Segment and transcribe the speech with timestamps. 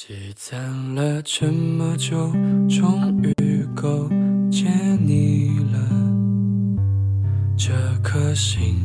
[0.00, 0.60] 积攒
[0.94, 2.30] 了这么久，
[2.68, 4.08] 终于够
[4.48, 4.70] 见
[5.04, 5.78] 你了。
[7.56, 8.76] 这颗心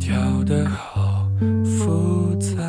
[0.00, 1.30] 跳得好
[1.64, 2.60] 复杂，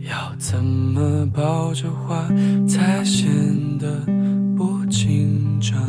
[0.00, 2.26] 要怎么抱着花
[2.66, 3.30] 才显
[3.78, 4.04] 得
[4.56, 5.80] 不紧张？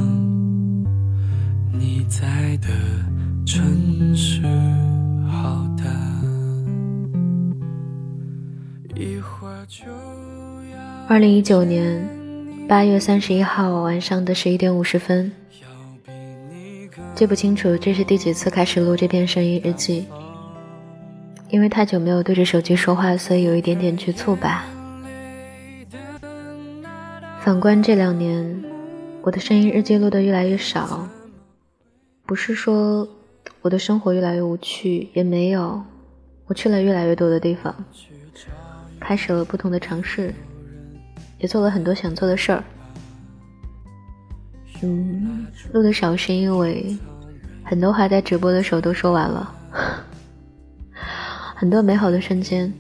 [1.71, 2.70] 你在的
[3.44, 4.44] 城市
[5.28, 5.68] 好
[11.08, 12.05] 二零一九年
[12.67, 15.31] 八月三十一号晚上的十一点五十分，
[17.16, 20.05] 记不清楚这是第几次开始录这篇声音日记，
[21.49, 24.66] 因为太久没有对着手机说话，所以有一点点局促吧。
[27.40, 28.63] 反观这两年，
[29.21, 31.07] 我的声音日记录的越来越少，
[32.26, 33.07] 不是说
[33.62, 35.82] 我的生活越来越无趣，也没有，
[36.48, 37.73] 我去了越来越多的地方。
[39.05, 40.34] 开始了不同的尝试，
[41.38, 42.63] 也做了很多想做的事儿。
[44.82, 46.98] 嗯，录的少是因为
[47.63, 49.55] 很多话在直播的时候都说完了，
[51.54, 52.73] 很多美好的瞬间，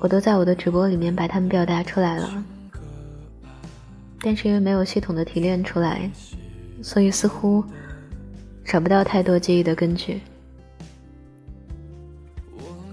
[0.00, 2.44] 我都在我的直播里面把它们表达出来了。
[4.20, 6.10] 但是因为没有系统的提炼出来，
[6.82, 7.64] 所以似乎
[8.64, 10.20] 找不到太多记忆的根据。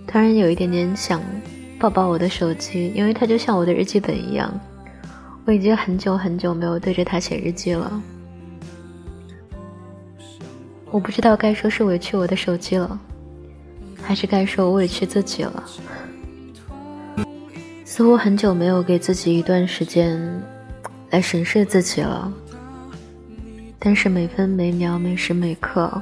[0.08, 1.20] 突然有一点点想。
[1.80, 4.52] 抱抱我的手机，因为它就像我的日记本一样。
[5.46, 8.02] 我已经很久很久没有对着它写日记了。
[10.90, 13.00] 我不知道该说是委屈我的手机了，
[14.02, 15.64] 还是该说我委屈自己了。
[17.84, 20.20] 似乎很久没有给自己一段时间
[21.12, 22.32] 来审视自己了。
[23.78, 26.02] 但是每分每秒、每时每刻，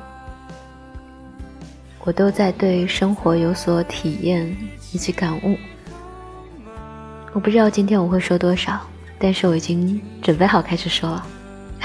[2.06, 4.56] 我都在对生活有所体验。
[4.94, 5.58] 以及感悟，
[7.34, 8.80] 我不知道今天我会说多少，
[9.18, 11.28] 但是我已经准备好开始说了。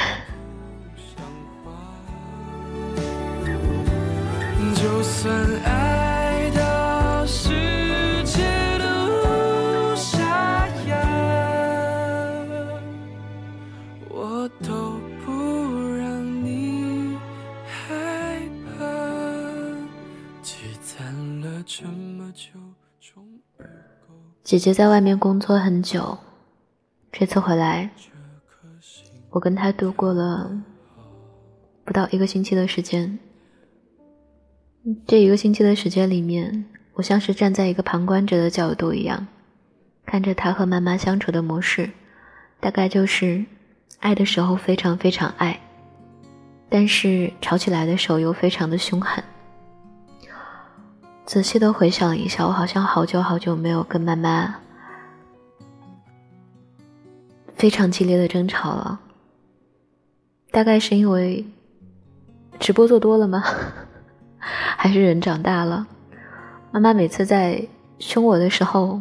[4.75, 5.35] 就算
[5.65, 7.49] 爱到世
[8.25, 8.43] 界
[8.79, 10.95] 都沙哑，
[14.11, 15.33] 我都不
[15.97, 17.17] 让你
[17.67, 18.43] 害
[18.79, 18.85] 怕。
[20.43, 21.03] 积攒
[21.41, 22.51] 了这么久。
[24.43, 26.17] 姐姐在外面工作很久，
[27.13, 27.91] 这次回来，
[29.31, 30.51] 我跟她度过了
[31.85, 33.19] 不到一个星期的时间。
[35.07, 36.65] 这一个星期的时间里面，
[36.95, 39.27] 我像是站在一个旁观者的角度一样，
[40.07, 41.91] 看着她和妈妈相处的模式，
[42.59, 43.45] 大概就是
[44.01, 45.61] 爱的时候非常非常爱，
[46.71, 49.23] 但是吵起来的时候又非常的凶狠。
[51.29, 54.55] 仔细的回想一下，我好像好久好久没有跟妈妈
[57.55, 58.99] 非常激烈的争吵了。
[60.51, 61.45] 大概是因为
[62.59, 63.45] 直播做多了吗？
[64.41, 65.87] 还是人长大了？
[66.73, 67.63] 妈妈每次在
[67.99, 68.99] 凶我的时候，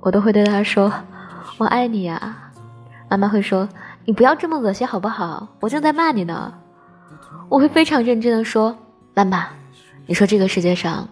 [0.00, 0.92] 我都会对她说
[1.56, 2.50] ：“我爱你呀。”
[3.08, 3.68] 妈妈会说
[4.04, 5.46] ：“你不要这么恶心好不好？
[5.60, 6.52] 我正在骂你呢。”
[7.48, 8.76] 我会非常认真的说
[9.14, 9.46] ：“妈妈，
[10.06, 11.08] 你说这个世界上……”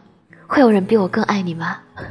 [0.49, 1.79] 会有人比我更爱你吗？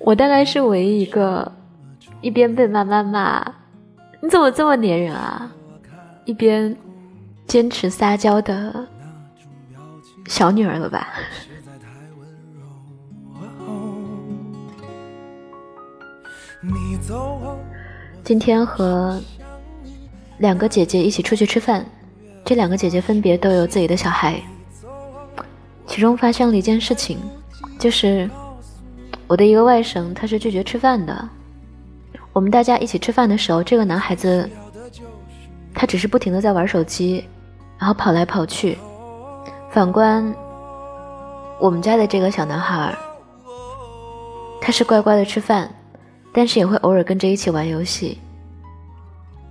[0.00, 1.50] 我大概是唯一一个
[2.20, 3.44] 一边被妈妈骂
[4.22, 5.50] “你怎么这么粘人啊”，
[6.24, 6.74] 一边
[7.46, 8.86] 坚持撒娇的
[10.26, 11.08] 小女儿了吧？
[18.24, 19.20] 今天和
[20.38, 21.84] 两个姐姐一起出去吃饭，
[22.44, 24.40] 这两个姐姐分别都有自己的小孩。
[25.86, 27.18] 其中发生了一件事情，
[27.78, 28.28] 就是
[29.26, 31.28] 我的一个外甥，他是拒绝吃饭的。
[32.32, 34.48] 我们大家一起吃饭的时候，这个男孩子
[35.72, 37.24] 他只是不停的在玩手机，
[37.78, 38.76] 然后跑来跑去。
[39.70, 40.34] 反观
[41.58, 42.94] 我们家的这个小男孩，
[44.60, 45.72] 他是乖乖的吃饭，
[46.32, 48.18] 但是也会偶尔跟着一起玩游戏。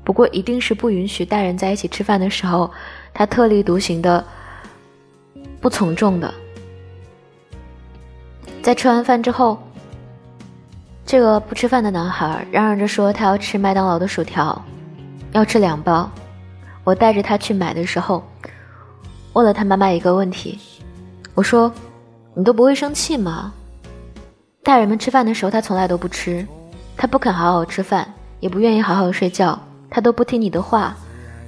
[0.04, 2.70] 不过一定是不允许大人在一起吃饭的时候，
[3.14, 4.24] 他特立独行的。
[5.66, 6.32] 不从众的，
[8.62, 9.58] 在吃完饭之后，
[11.08, 14.64] 这个不吃饭的男孩嚷嚷着说他要吃麦当劳的薯条，
[15.32, 16.08] 要吃两包。
[16.84, 18.24] 我带着他去买的时候，
[19.34, 20.60] 问了他妈妈一个问题，
[21.34, 21.74] 我说
[22.38, 23.52] ：“你都不会生气吗？
[24.62, 26.46] 大人们吃饭的时候他从来都不吃，
[26.96, 29.60] 他不肯好好吃饭，也不愿意好好睡觉，
[29.90, 30.96] 他都不听你的话，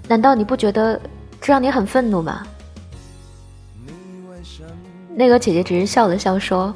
[0.08, 1.00] 难道你不觉得
[1.40, 2.42] 这让你很愤怒吗？”
[5.19, 6.72] 那个姐姐只是笑了笑说：“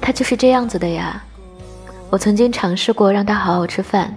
[0.00, 1.22] 他就是这样子的呀。
[2.08, 4.16] 我曾经尝试过让他好好吃饭，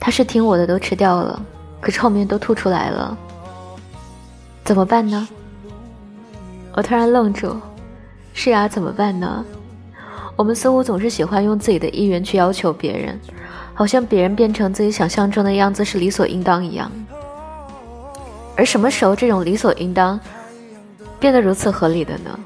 [0.00, 1.40] 他是听我的都吃掉了，
[1.80, 3.16] 可是后面都吐出来了，
[4.64, 5.28] 怎么办呢？
[6.74, 7.54] 我突然愣住，
[8.34, 9.44] 是呀，怎么办呢？
[10.34, 13.16] 我们似乎总是喜欢用自己的意愿去要求别人，
[13.72, 16.90] 好像别人变成自己想象中的样子是理所应当一样。
[18.56, 20.18] 而什么时候这种理所应当
[21.22, 22.40] 变得如此合理的呢？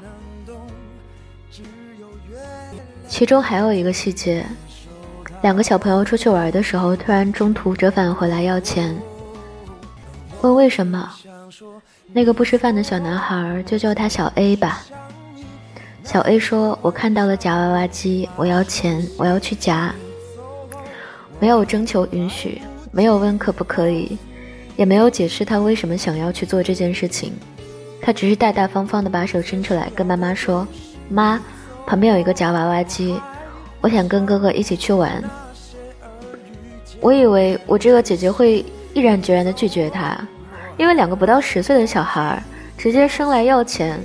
[3.07, 4.45] 其中还有一个细节，
[5.41, 8.95] 两个小朋友出去玩的时候，突然中途折返回来要钱，
[10.41, 11.11] 问为什么？
[12.13, 14.85] 那个不吃饭的小男孩就叫他小 A 吧。
[16.03, 19.91] 小 A 说：“我看到了夹娃娃机，我要钱，我要去夹。”
[21.41, 24.19] 没有征求允许，没有问可不可以，
[24.75, 27.33] 也没有解释他为什么想要去做这件事情，
[28.07, 30.65] 他只是大大方方的把手伸出来，跟妈妈说
[31.11, 31.37] ：“妈。”
[31.85, 33.19] 旁边有一个夹娃娃机，
[33.81, 35.21] 我想跟哥哥一起去玩。
[37.01, 40.17] 我以为我这个姐姐会毅然决然的拒绝他，
[40.77, 42.41] 因为两个不到十岁的小孩
[42.77, 43.99] 直接生来要钱，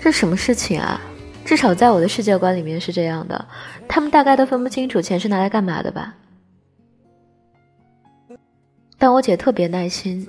[0.00, 0.98] 这什么事情啊？
[1.44, 3.44] 至少在我的世界观里面是这样的，
[3.86, 6.14] 他们大概都分不清楚钱是拿来干嘛的吧。
[8.96, 10.26] 但我姐特别耐心，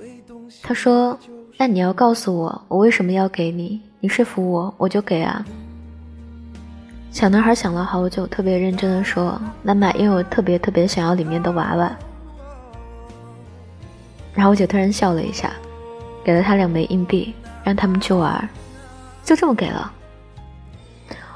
[0.62, 1.18] 她说
[1.58, 3.82] ：“那你要告诉我，我为什么要给你？
[4.00, 5.46] 你说服我，我就给啊。”
[7.12, 11.96] 小男孩想了好久，特别认真的说：“妈妈，因为我特别特别想要里面的娃娃。”
[14.34, 15.54] 然后我姐突然笑了一下，
[16.24, 17.34] 给了他两枚硬币，
[17.64, 18.50] 让他们去玩，
[19.24, 19.92] 就这么给了。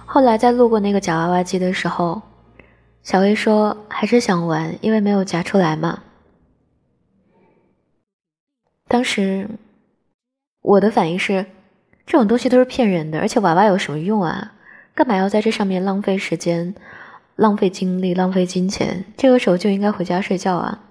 [0.04, 2.20] 后来在路过那个夹娃娃机的时候，
[3.04, 6.00] 小 A 说：“还是想玩，因为没有夹出来嘛。”
[8.90, 9.48] 当时
[10.68, 11.46] 我的反应是：
[12.06, 14.54] 这种东西都是骗人的，而且娃娃有什么用啊？
[14.94, 16.76] 干嘛要在这上面浪费时间、
[17.38, 19.06] 浪费精力、浪费金钱？
[19.16, 20.84] 这个时候就应该回家睡觉啊！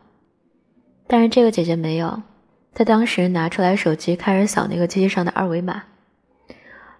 [1.06, 2.22] 但是这个姐姐没有，
[2.72, 5.82] 她当时拿出来手机开始扫那个机器上的二维码，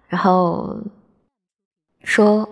[0.07, 0.77] 然后
[2.03, 2.47] 说：“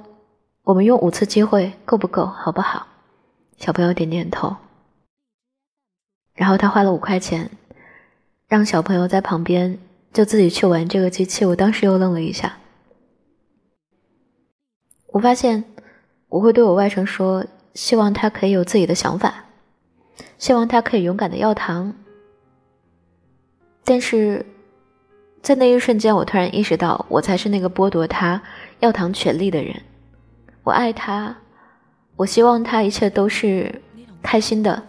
[0.65, 2.25] 我们用五次机会够不够？
[2.25, 2.87] 好不好？”
[3.57, 4.55] 小朋友点点头。
[6.33, 7.51] 然后他花了五块钱，
[8.47, 9.77] 让小朋友在旁边
[10.15, 11.43] 就自己去玩这个机器。
[11.43, 12.57] 我当时又愣了一下。
[15.07, 15.65] 我发现，
[16.29, 19.43] 我会对我外甥说，希望他可以有自己的想法，
[20.37, 21.93] 希望他可以勇敢的要糖。
[23.83, 24.45] 但是，
[25.41, 28.41] 在那一瞬间，我突然意识到，我才是那个剥夺他
[28.79, 29.75] 要糖权利的人。
[30.63, 31.35] 我爱他，
[32.15, 33.81] 我希望他一切都是
[34.23, 34.81] 开心的，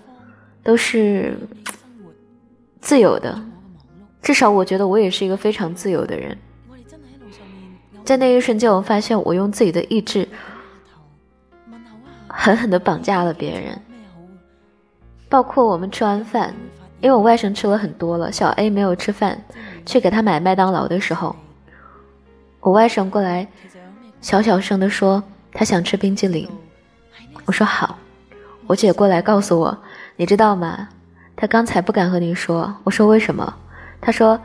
[0.62, 1.36] 都是
[2.80, 3.44] 自由的。
[4.26, 6.36] 至少，我觉得我也是一个非常自由的人。
[8.04, 10.28] 在那一瞬间，我发现我用自己的意志
[12.26, 13.80] 狠狠地绑架了别人。
[15.28, 16.52] 包括我们吃完饭，
[17.00, 19.40] 因为我外甥吃了很多了，小 A 没有吃饭，
[19.84, 21.36] 去给他买麦当劳的时候，
[22.58, 23.46] 我外甥过来，
[24.20, 26.48] 小小声的说他想吃冰激凌。
[27.44, 27.96] 我说好。
[28.66, 29.78] 我姐过来告诉我，
[30.16, 30.88] 你知道吗？
[31.36, 32.74] 他刚才不敢和你说。
[32.82, 33.54] 我说为什么？
[34.00, 34.40] 他说，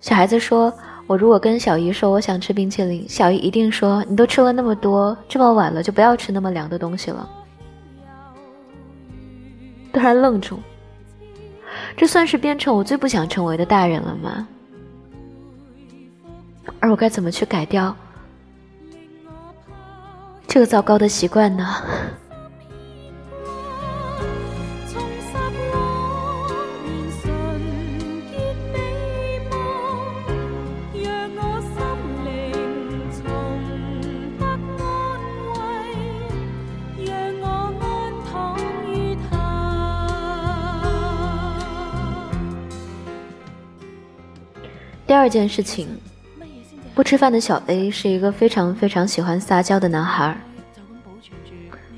[0.00, 0.72] 小孩子说。
[1.08, 7.28] 我如果跟小姨说我想吃冰淇淋，小姨一定说你都吃了那么多，这么晚了就不要吃那么凉的东西了。
[9.92, 10.60] 突然愣住，
[11.96, 14.48] 这算是变成我最不想成为的大人了吗？
[16.78, 17.94] 而我该怎么去改掉
[20.46, 21.66] 这个糟糕的习惯呢？
[45.12, 45.86] 第二件事情，
[46.94, 50.34] 不吃饭的小 A 是一个非常非常喜欢撒娇的男孩，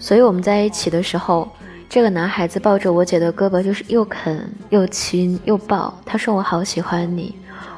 [0.00, 1.48] 所以我们在一起的时候，
[1.88, 5.96] 这个男孩子抱着我姐的胳膊，就是又啃又亲又抱。
[6.04, 7.36] 他说：“我好喜欢你，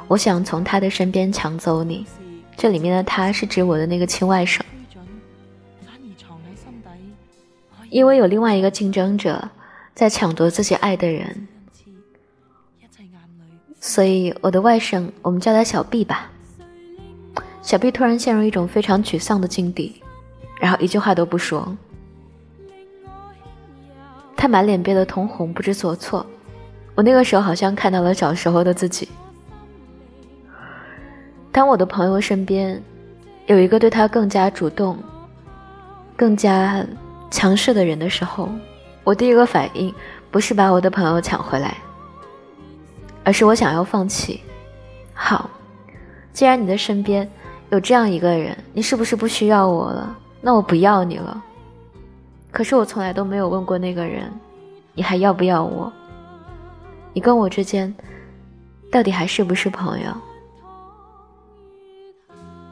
[0.09, 2.07] 我想从他的身边抢走你。”
[2.57, 4.63] 这里面的他是指我的那个亲外甥，
[7.91, 9.47] 因为有另外一个竞争者
[9.95, 11.47] 在抢夺自己爱的人。
[13.87, 16.29] 所以，我的外甥，我们叫他小 B 吧。
[17.63, 20.03] 小 B 突然陷入一种非常沮丧的境地，
[20.61, 21.77] 然后一句话都不说。
[24.37, 26.27] 他满脸憋得通红，不知所措。
[26.97, 29.09] 我那个时候好像看到了小时候的自己。
[31.53, 32.83] 当我的朋友身边
[33.47, 34.99] 有一个对他更加主动、
[36.17, 36.85] 更加
[37.31, 38.49] 强势的人的时候，
[39.05, 39.95] 我第一个反应
[40.33, 41.77] 不是把我的朋友抢回来，
[43.27, 44.41] 而是我想要放弃。
[45.13, 45.51] 好，
[46.33, 47.29] 既然你的身边
[47.71, 50.17] 有这样一个人，你是不是不需要我了？
[50.41, 51.43] 那我不要你了。
[52.53, 54.33] 可是我从来都没有问过那个人，
[54.95, 55.93] 你还要不要我？
[57.13, 57.93] 你跟我之间
[58.93, 60.13] 到底还是不是朋友？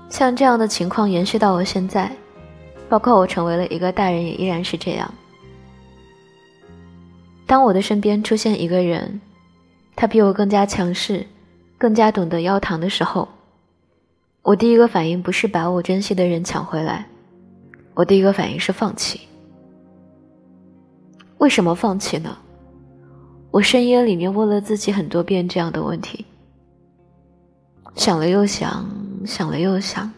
[0.09, 2.13] 像这样的情况延续到我现在，
[2.89, 5.13] 包括我成为了一个大人，也依然是这样。
[7.45, 9.21] 当我的身边出现一个人，
[10.05, 11.27] 他比我更加强势，
[11.79, 13.27] 更加懂得要糖的时候，
[14.43, 17.07] 我第一个反应不是把我珍惜的人抢回来，
[17.95, 19.23] 我第一个反应是放弃。
[21.39, 22.37] 为什么放弃呢？
[23.51, 26.27] 我深夜里面问了自己很多遍这样的问题，
[27.95, 28.87] 想了又想，
[29.25, 30.13] 想了又想，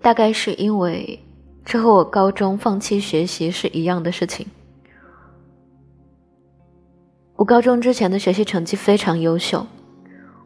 [0.00, 1.18] 大概是因为
[1.64, 4.46] 这和我高中放弃学习是一样的事情。
[7.38, 9.64] 我高中之前的学习成绩非常优秀，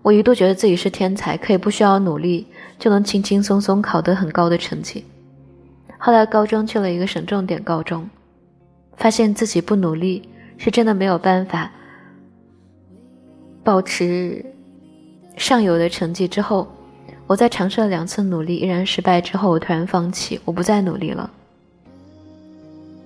[0.03, 2.47] 我一度觉得自己是天才，可以不需要努力
[2.79, 5.03] 就能轻轻松松考得很高的成绩。
[5.97, 8.07] 后来高中去了一个省重点高中。
[8.95, 11.73] 发现自己不努力是真的没有办法
[13.65, 14.45] 保持
[15.39, 16.29] 上游的成绩。
[16.29, 16.69] 之后，
[17.27, 19.19] 我在尝试了两次努力，依然失败。
[19.19, 21.29] 之后，我突然放弃，我不再努力了，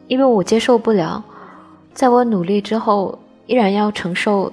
[0.09, 1.25] 因为我接受不了，
[1.95, 3.17] 在我努力之后，
[3.47, 4.53] 依然要承受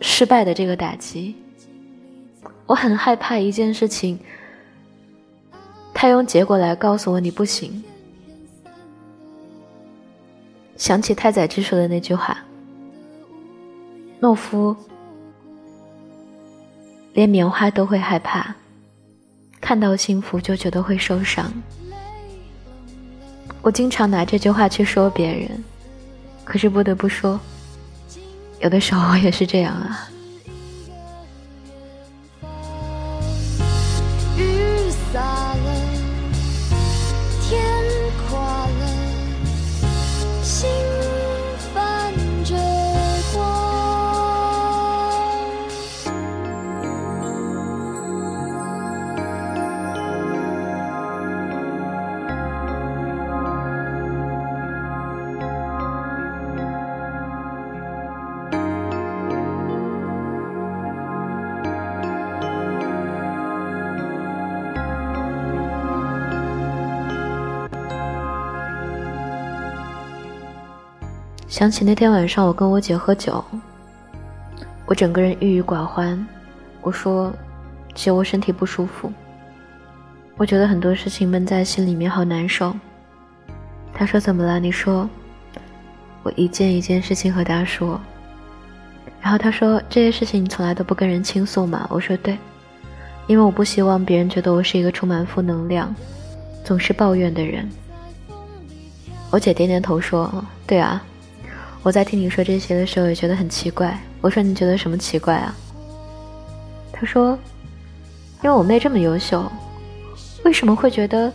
[0.00, 1.34] 失败的这个打击。
[2.66, 4.18] 我很害怕一件事情，
[5.92, 7.84] 他用结果来告诉我你不行。
[10.76, 12.38] 想起太宰治说的那句话
[14.20, 14.74] ：“懦夫
[17.12, 18.54] 连棉花都会害怕，
[19.60, 21.52] 看到幸福就觉得会受伤。”
[23.62, 25.62] 我经常拿这句话去说别人，
[26.44, 27.38] 可是不得不说，
[28.64, 30.08] 有的时候也是这样啊。
[71.64, 73.42] 想起那天晚上，我跟我姐喝酒，
[74.84, 76.22] 我整个人郁郁寡欢。
[76.82, 77.32] 我说
[77.96, 79.10] ：“姐，我身体不舒服，
[80.36, 82.76] 我觉得很多事情闷在心里面，好难受。”
[83.94, 85.08] 她说：“怎么了？”你说
[86.22, 87.98] ：“我一件一件事情和她说。”
[89.22, 92.36] 然后她说：“这些事情你从来都不跟人倾诉吗？”我说：“对，
[93.26, 95.94] 因为我不希望别人觉得我是一个充满负能量、
[96.62, 97.66] 总是抱怨的人。”
[99.32, 101.02] 我姐点点头说：“对啊。”
[101.84, 104.00] 我在听你说这些的时候，也觉得很奇怪。
[104.22, 105.54] 我说：“你觉得什么奇怪啊？”
[106.90, 107.38] 他说
[108.42, 109.44] ：“因为我妹这么优秀，
[110.46, 111.30] 为什么会觉得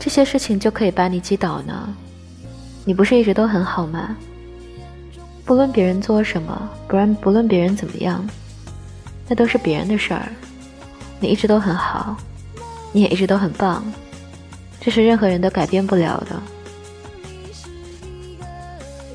[0.00, 1.94] 这些事情就可以把你击倒呢？
[2.84, 4.16] 你不是一直都很好吗？
[5.44, 8.28] 不论别人做什么，不然不论别人怎么样，
[9.28, 10.28] 那都是别人的事儿。
[11.20, 12.16] 你一直都很好，
[12.90, 13.84] 你也一直都很棒，
[14.80, 16.42] 这是任何人都改变不了的。”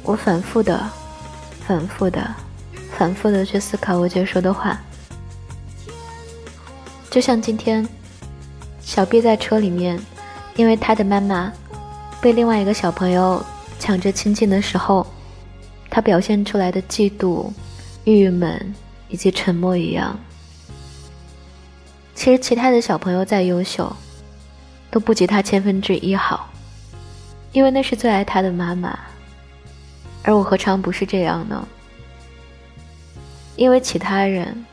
[0.07, 0.89] 我反复的、
[1.67, 2.33] 反复的、
[2.97, 4.79] 反复的去思考我姐说的话，
[7.09, 7.85] 就像今天，
[8.79, 9.99] 小 B 在车里面，
[10.55, 11.51] 因为他的妈妈
[12.21, 13.45] 被另外一个小朋友
[13.79, 15.05] 抢着亲近的时候，
[15.89, 17.51] 他表现出来的嫉妒、
[18.05, 18.73] 郁闷
[19.09, 20.17] 以及沉默一样。
[22.15, 23.93] 其实其他的小朋友再优秀，
[24.89, 26.49] 都不及他千分之一好，
[27.51, 28.97] 因为那是最爱他的妈妈。
[30.27, 31.65] 而我何尝不是这样呢？
[33.55, 34.65] 因为其他人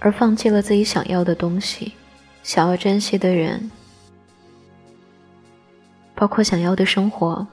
[0.00, 1.92] 而放弃了自己想要的东西，
[2.42, 3.70] 想要珍惜的人，
[6.12, 7.46] 包括想要的生活，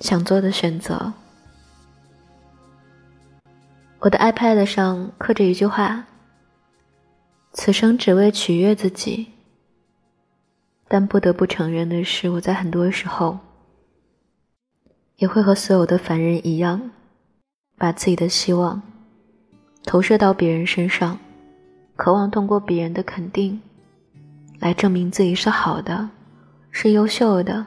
[0.00, 1.12] 想做的选择。
[4.00, 6.06] 我的 iPad 上刻着一句话
[7.54, 9.28] ：“此生只为取悦自己。”
[10.90, 13.38] 但不得不承认的是，我在很多时候。
[15.20, 16.90] 也会和所有的凡人一样，
[17.76, 18.80] 把自己的希望
[19.84, 21.18] 投射到别人身上，
[21.94, 23.60] 渴望通过别人的肯定
[24.60, 26.08] 来证明自己是好的，
[26.70, 27.66] 是优秀的，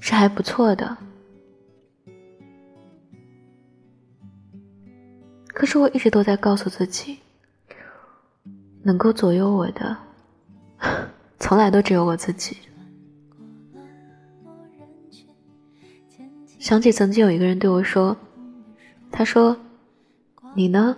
[0.00, 0.96] 是还不错的。
[5.48, 7.18] 可是我一直都在告诉自己，
[8.82, 9.94] 能够左右我的，
[11.38, 12.56] 从来都只有我自己。
[16.60, 18.14] 想起曾经有一个人对我说
[19.10, 19.56] ：“他说，
[20.54, 20.94] 你呢，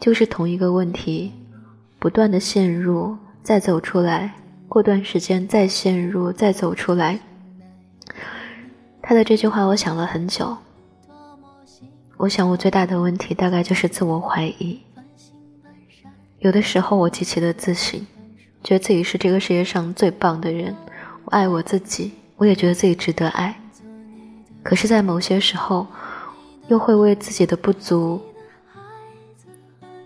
[0.00, 1.30] 就是同一个问题，
[1.98, 4.32] 不断的陷入，再走出来，
[4.66, 7.20] 过段时间再陷入，再走出来。”
[9.02, 10.56] 他的这句话，我想了很久。
[12.16, 14.80] 我想，我最大的问题大概就是自我怀疑。
[16.38, 18.06] 有的时候，我极其的自信，
[18.64, 20.74] 觉得自己是这个世界上最棒的人。
[21.26, 23.54] 我爱我自己，我也觉得自己值得爱。
[24.68, 25.86] 可是，在某些时候，
[26.66, 28.20] 又会为自己的不足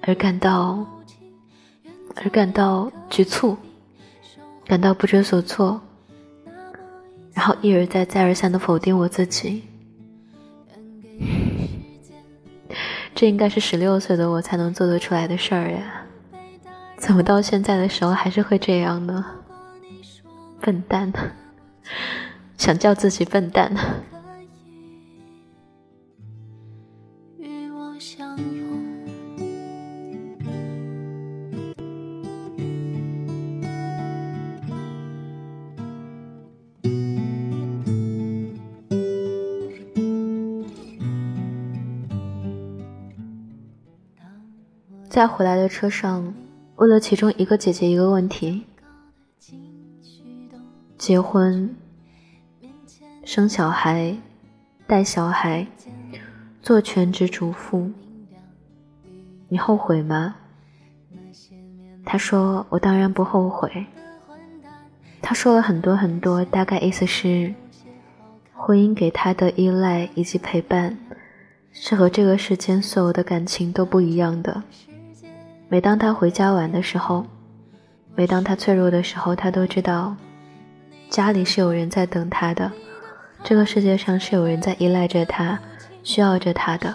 [0.02, 0.86] 而感到，
[2.16, 3.56] 而感到局促，
[4.66, 5.80] 感到不知所措，
[7.32, 9.62] 然后一而再、再而三的否定我自己。
[13.14, 16.04] 这应该是十六岁的我才能做得出来的事儿呀，
[16.98, 19.24] 怎么到现在的时候还是会这样呢？
[20.60, 21.10] 笨蛋，
[22.58, 23.74] 想叫自己笨蛋。
[45.20, 46.32] 在回来的车上，
[46.76, 48.64] 问了其中一个姐姐一个问题：
[50.96, 51.76] 结婚、
[53.22, 54.16] 生小孩、
[54.86, 55.66] 带小孩、
[56.62, 57.90] 做全职主妇，
[59.50, 60.36] 你后悔吗？
[62.02, 63.84] 她说：“我当然不后悔。”
[65.20, 67.52] 她说了很多很多，大概意思是，
[68.54, 70.97] 婚姻给她的依赖以及陪伴，
[71.73, 74.62] 是和这个世间所有的感情都不一样的。
[75.73, 77.25] 每当他回家晚的时候，
[78.17, 80.17] 每当他脆弱的时候，他都知道
[81.09, 82.73] 家里是有人在等他的，
[83.45, 85.61] 这个世界上是有人在依赖着他，
[86.02, 86.93] 需要着他的。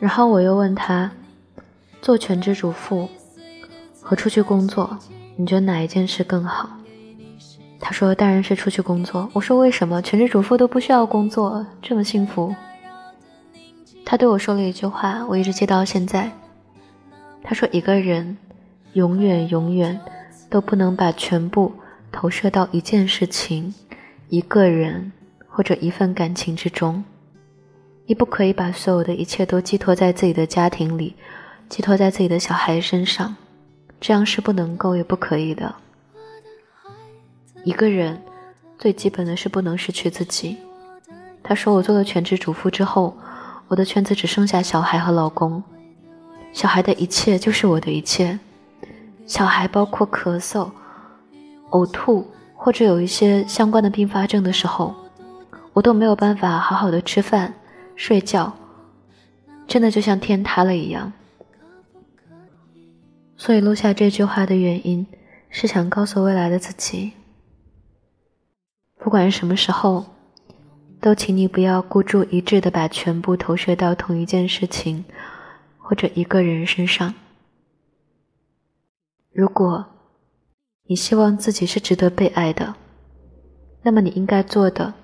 [0.00, 1.08] 然后我又问他，
[2.00, 3.08] 做全职主妇
[4.00, 4.98] 和出去工作，
[5.36, 6.68] 你觉得哪一件事更好？
[7.78, 9.30] 他说当然是出去工作。
[9.34, 10.02] 我说为什么？
[10.02, 12.52] 全职主妇都不需要工作，这么幸福。
[14.04, 16.28] 他对我说了一句话，我一直记到现在。
[17.44, 18.36] 他说：“一个人
[18.92, 20.00] 永远永远
[20.48, 21.72] 都不能把全部
[22.10, 23.74] 投射到一件事情、
[24.28, 25.12] 一个人
[25.48, 27.02] 或者一份感情之中。
[28.06, 31.14] 你不可以把所有的一切都寄托在自己的家庭里，
[31.68, 33.36] 寄托在自己的小孩身上，
[34.00, 35.74] 这样是不能够也不可以的。
[37.64, 38.20] 一个人
[38.78, 40.56] 最基本的是不能失去自己。”
[41.42, 43.16] 他说：“我做了全职主妇之后，
[43.66, 45.62] 我的圈子只剩下小孩和老公。”
[46.52, 48.38] 小孩的一切就是我的一切，
[49.26, 50.70] 小孩包括咳嗽、
[51.70, 54.94] 呕吐或者有一些相关的并发症的时候，
[55.72, 57.54] 我都没有办法好好的吃饭、
[57.96, 58.52] 睡觉，
[59.66, 61.12] 真的就像天塌了一样。
[63.36, 65.06] 所以录下这句话的原因，
[65.48, 67.12] 是想告诉未来的自己：
[68.98, 70.04] 不管什么时候，
[71.00, 75.04] 都请你不要孤注一掷的把全部投射到同一件事情。
[75.92, 77.12] 或者一个人身上，
[79.30, 79.84] 如果
[80.86, 82.74] 你希望自己是值得被爱的，
[83.82, 84.94] 那么你应该做的，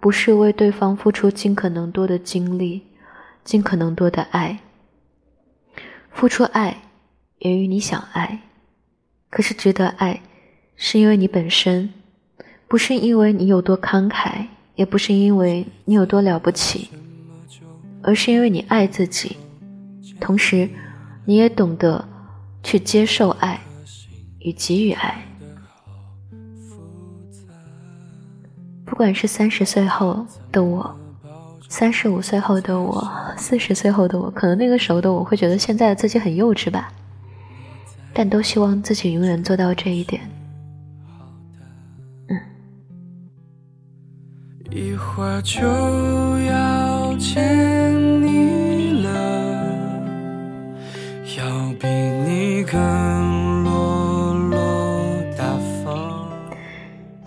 [0.00, 2.82] 不是为对方付出尽可能多的精力，
[3.44, 4.58] 尽可能多的爱。
[6.10, 6.76] 付出爱
[7.38, 8.40] 源于你想爱，
[9.30, 10.20] 可是值得爱，
[10.74, 11.94] 是因为你本身，
[12.66, 16.88] 不是因为你有多慷慨，也不是因为你有多了不起，
[18.02, 19.36] 而是因为你爱自己。
[20.20, 20.68] 同时，
[21.24, 22.06] 你也懂得
[22.62, 23.60] 去接受爱
[24.40, 25.22] 与给予爱。
[28.84, 30.96] 不管是三十岁后的我，
[31.68, 36.92] 三十五岁后的我，四十岁后的我，可能那个时候的我会觉得现在的自己很幼稚吧，
[38.14, 40.22] 但都希望自己永远做到这一点。
[42.28, 42.40] 嗯。
[44.70, 45.60] 一会就
[46.46, 47.65] 要见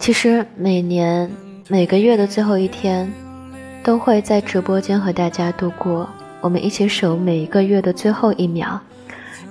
[0.09, 1.29] 其实每年
[1.67, 3.07] 每个月的最后一天，
[3.83, 6.09] 都会在直播间和大家度过，
[6.41, 8.79] 我们一起守每一个月的最后一秒，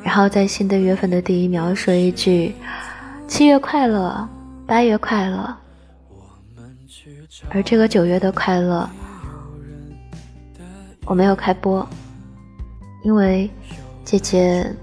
[0.03, 2.53] 然后在新的月份的第一秒说一句
[3.29, 4.29] “七月快乐，
[4.67, 5.57] 八月快乐”，
[7.51, 8.91] 而这个九月的快乐，
[11.07, 11.89] 我没有开播，
[13.05, 13.49] 因为
[14.05, 14.75] 姐姐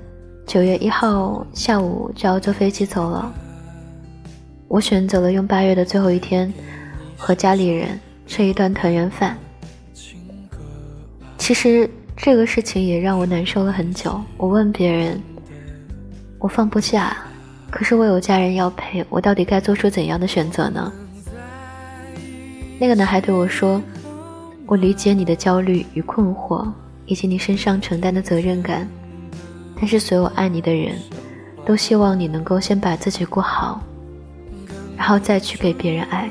[0.48, 3.30] 九月一号下午就要坐飞机走了，
[4.68, 6.54] 我选择了用八月的最后一天
[7.18, 9.38] 和家里人吃一顿团圆饭。
[11.38, 11.90] 其实。
[12.18, 14.20] 这个事情也让我难受了很久。
[14.38, 15.22] 我问别人，
[16.40, 17.16] 我放不下，
[17.70, 20.92] 可是我有家人要陪，我到底该做出怎样的选择呢？
[22.80, 23.84] 那个男孩对我说
[24.66, 26.66] ：“我理解你的焦虑与困惑，
[27.06, 28.88] 以及你身上承担的责任感，
[29.76, 30.96] 但是所有爱你的人，
[31.66, 33.82] 都希望你能够先把自己过好，
[34.98, 36.30] 然后再去给别人爱。”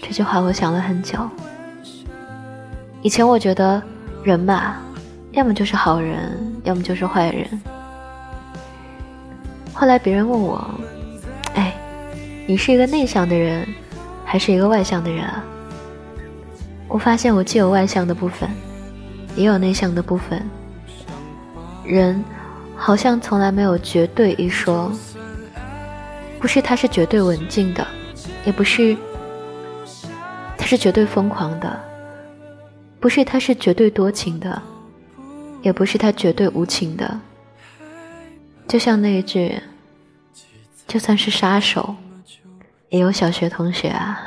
[0.00, 1.18] 这句话我想了很久。
[3.02, 3.82] 以前我觉得
[4.22, 4.76] 人嘛，
[5.32, 7.46] 要么就是好人，要么就是坏人。
[9.72, 10.64] 后来别人问我
[11.54, 11.74] ：“哎，
[12.46, 13.66] 你是一个内向的人，
[14.24, 15.44] 还是一个外向的人啊？”
[16.88, 18.48] 我发现我既有外向的部分，
[19.34, 20.42] 也有内向的部分。
[21.84, 22.24] 人
[22.76, 24.90] 好像从来没有绝对一说，
[26.40, 27.86] 不是他是绝对文静的，
[28.44, 28.96] 也不是
[30.56, 31.84] 他是绝对疯狂的。
[32.98, 34.60] 不是他是绝对多情的，
[35.62, 37.20] 也不是他绝对无情的。
[38.66, 39.60] 就像那一句，
[40.88, 41.94] 就算是杀手，
[42.88, 44.20] 也有小学同学啊。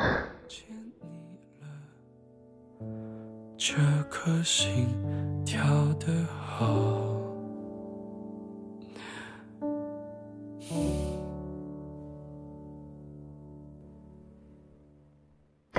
[3.57, 3.75] 这
[4.09, 4.87] 颗心
[5.45, 5.61] 跳
[5.99, 7.08] 得好。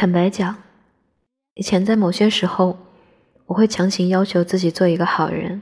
[0.00, 0.56] 坦白讲。
[1.52, 2.78] 以前在某些时候，
[3.44, 5.60] 我会强行要求自己做一个好人，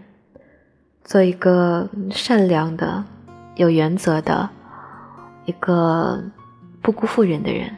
[1.02, 3.04] 做一个善良的、
[3.56, 4.48] 有原则的、
[5.44, 6.22] 一个
[6.80, 7.76] 不辜负人的人。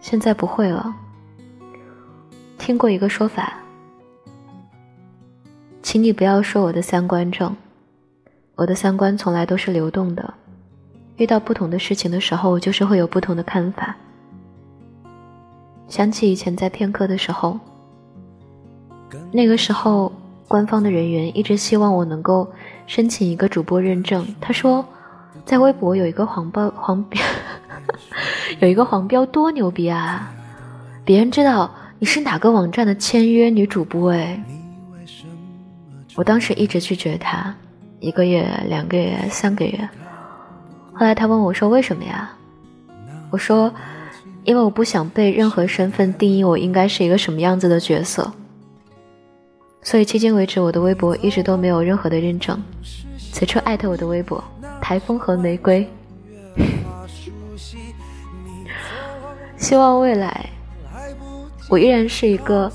[0.00, 0.96] 现在不会了。
[2.56, 3.58] 听过一个说法，
[5.82, 7.54] 请你不要说我的三观正，
[8.54, 10.32] 我的三观从来都是流动的，
[11.18, 13.94] 遇到不同的事情的时候，就是会有不同的看法。
[15.88, 17.58] 想起以前在片刻的时候，
[19.30, 20.10] 那个时候
[20.48, 22.50] 官方的人员一直希望我能够
[22.86, 24.26] 申请一个主播认证。
[24.40, 24.84] 他说，
[25.44, 27.22] 在微博有一个黄标，黄标
[28.60, 30.32] 有一个黄标多牛逼啊！
[31.04, 34.42] 别人知道你是哪个网站的签约女主播哎。
[36.16, 37.54] 我当时一直拒绝他，
[38.00, 39.88] 一个月、两个月、三个月。
[40.92, 42.32] 后来他问我说：“为什么呀？”
[43.30, 43.72] 我说。
[44.44, 48.30] 因为我不想被任何身份定义，我应该是一个什么样子的角色，
[49.82, 52.62] 所以迄今为止，我的微博一直都没有任何的认证。
[53.32, 54.42] 此处艾特我的微博
[54.82, 55.88] “台风和玫瑰”。
[59.56, 60.50] 希望未来，
[61.70, 62.70] 我依然是一个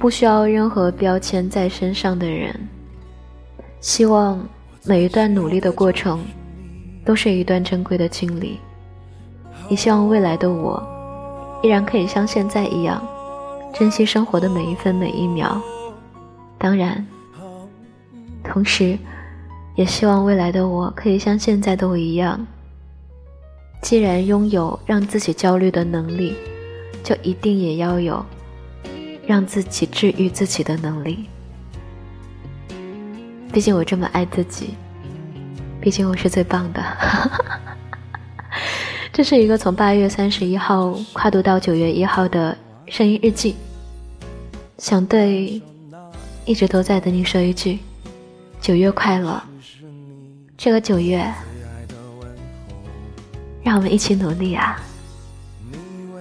[0.00, 2.52] 不需要任何标签在身上的人。
[3.80, 4.44] 希望
[4.84, 6.20] 每一段努力的过程，
[7.04, 8.58] 都是一段珍贵的经历。
[9.68, 10.82] 也希望未来的我。
[11.62, 13.02] 依然可以像现在一样，
[13.72, 15.60] 珍惜生活的每一分每一秒。
[16.58, 17.06] 当然，
[18.42, 18.98] 同时，
[19.76, 22.44] 也希望未来的我可以像现在的我一样。
[23.80, 26.34] 既然拥有让自己焦虑的能力，
[27.02, 28.24] 就一定也要有
[29.26, 31.26] 让自己治愈自己的能力。
[33.52, 34.74] 毕竟我这么爱自己，
[35.80, 36.80] 毕竟我是最棒的。
[36.80, 37.60] 哈哈哈
[39.12, 43.54] 这是一个从八月三十一号跨度到九月一号的声音日记，
[44.78, 45.60] 想对
[46.46, 47.78] 一直都在的你说一句：
[48.58, 49.38] 九月快乐！
[50.56, 51.30] 这个九月，
[53.62, 54.80] 让我们一起努力啊！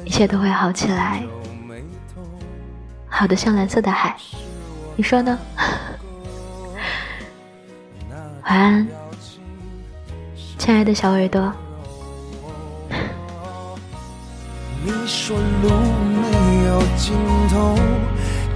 [0.03, 1.23] 一切都会好起来，
[3.07, 4.17] 好的像蓝色的海，
[4.97, 5.39] 你说呢？
[8.43, 8.85] 晚安，
[10.57, 11.53] 亲爱的小耳朵。
[14.83, 15.69] 你说路
[16.21, 16.25] 没
[16.65, 17.13] 有尽
[17.49, 17.75] 头，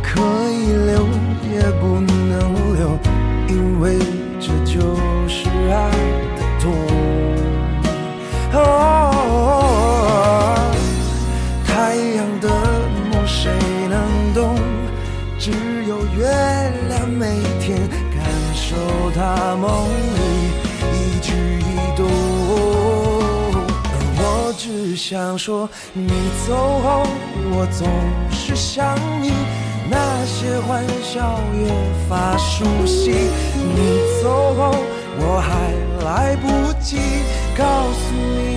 [0.01, 1.07] 可以留
[1.53, 2.33] 也不能
[2.75, 2.97] 留，
[3.47, 3.99] 因为
[4.39, 5.91] 这就是爱
[6.35, 6.63] 的痛。
[11.63, 12.49] 太阳的
[13.11, 13.51] 梦谁
[13.88, 13.93] 能
[14.33, 14.57] 懂？
[15.38, 15.51] 只
[15.88, 16.25] 有月
[16.89, 17.23] 亮每
[17.59, 18.19] 天感
[18.55, 18.75] 受
[19.13, 20.19] 它梦里
[24.95, 26.08] 想说，你
[26.47, 27.03] 走后，
[27.51, 27.88] 我总
[28.31, 29.31] 是想你。
[29.88, 31.67] 那些欢笑越
[32.10, 33.12] 发熟悉。
[33.12, 34.75] 你走后，
[35.19, 35.71] 我还
[36.03, 36.97] 来不及
[37.55, 38.55] 告诉你。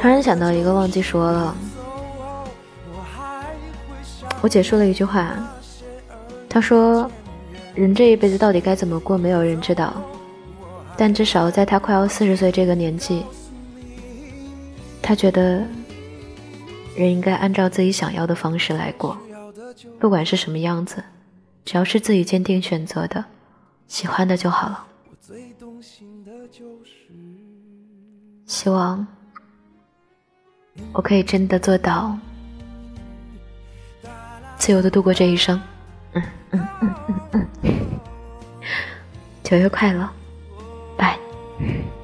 [0.00, 1.54] 突然想到一个，忘记说了。
[4.40, 5.32] 我姐说了一句话，
[6.48, 7.10] 她说
[7.74, 9.92] ：“人这一辈子到底该怎么过，没有人知道。
[10.96, 13.22] 但至少在他快要四十岁这个年纪，
[15.02, 15.62] 他觉得
[16.96, 19.16] 人应该按照自己想要的方式来过，
[20.00, 21.02] 不管是什么样子，
[21.64, 23.24] 只要是自己坚定选择的、
[23.86, 24.86] 喜欢的就好了。
[28.46, 29.06] 希望
[30.92, 32.16] 我可以真的做到。”
[34.58, 35.60] 自由的度过这一生，
[36.14, 36.94] 嗯嗯嗯
[37.32, 37.72] 嗯嗯，
[39.44, 40.08] 九月快乐，
[41.58, 41.88] Mm-hmm.